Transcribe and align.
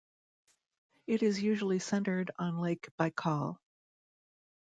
It 1.05 1.21
is 1.21 1.43
usually 1.43 1.77
centered 1.77 2.31
on 2.39 2.57
Lake 2.57 2.89
Baikal. 2.97 3.59